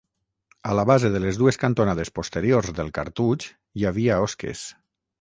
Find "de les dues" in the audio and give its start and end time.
1.15-1.59